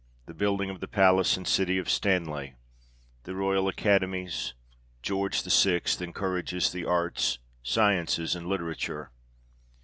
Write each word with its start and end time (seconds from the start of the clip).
The 0.25 0.33
building 0.33 0.71
of 0.71 0.79
the 0.79 0.87
palace 0.87 1.37
and 1.37 1.47
city 1.47 1.77
of 1.77 1.87
Stanley. 1.87 2.55
The 3.25 3.35
Royal 3.35 3.67
Academies. 3.67 4.55
George 5.03 5.43
VI. 5.43 5.81
encourages 5.99 6.71
the 6.71 6.85
Arts, 6.85 7.37
Sciences, 7.61 8.35
and 8.35 8.47
Literature. 8.47 9.11